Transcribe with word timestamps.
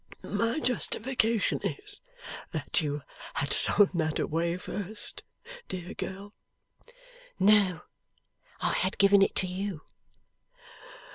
My 0.23 0.59
justification 0.59 1.59
is, 1.63 2.01
that 2.53 2.81
you 2.81 3.03
had 3.35 3.49
thrown 3.49 3.91
that 3.93 4.17
away 4.17 4.57
first, 4.57 5.21
dear 5.67 5.93
girl!' 5.93 6.33
'No. 7.39 7.81
I 8.59 8.73
had 8.73 8.97
given 8.97 9.21
it 9.21 9.35
to 9.35 9.45
you. 9.45 9.83